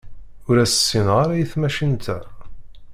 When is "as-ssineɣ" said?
0.63-1.15